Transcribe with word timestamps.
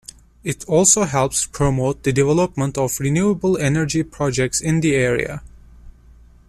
It 0.43 0.65
also 0.65 1.03
helps 1.03 1.45
promote 1.45 2.01
the 2.01 2.11
development 2.11 2.75
of 2.75 2.99
renewable 2.99 3.59
energy 3.59 4.01
projects 4.01 4.59
in 4.59 4.79
the 4.81 4.95
area. 4.95 5.43